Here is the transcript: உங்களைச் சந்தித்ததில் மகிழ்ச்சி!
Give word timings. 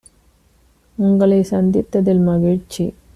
உங்களைச் 0.97 1.49
சந்தித்ததில் 1.51 2.23
மகிழ்ச்சி! 2.23 2.93